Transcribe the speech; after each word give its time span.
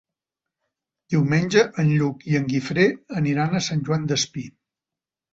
Diumenge 1.13 1.65
en 1.83 1.91
Lluc 1.99 2.25
i 2.31 2.39
en 2.39 2.47
Guifré 2.53 2.85
aniran 3.19 3.53
a 3.53 3.61
Sant 3.67 3.83
Joan 3.91 4.09
Despí. 4.13 4.47